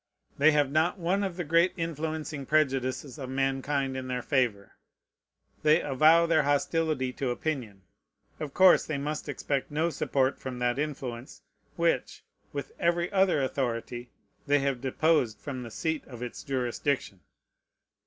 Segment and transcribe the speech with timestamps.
[0.39, 4.71] They have not one of the great influencing prejudices of mankind in their favor.
[5.61, 7.83] They avow their hostility to opinion.
[8.39, 11.43] Of course they must expect no support from that influence,
[11.75, 14.09] which, with every other authority,
[14.47, 17.19] they have deposed from the seat of its jurisdiction.